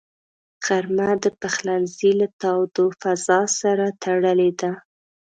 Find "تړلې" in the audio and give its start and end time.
4.03-4.51